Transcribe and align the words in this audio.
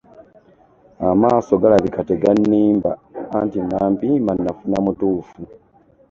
Amaaso 1.09 1.53
galabika 1.61 2.01
tegannimba 2.11 2.91
anti 3.37 3.59
Nampiima 3.69 4.31
nafuna 4.43 4.77
mutuufu. 4.85 5.37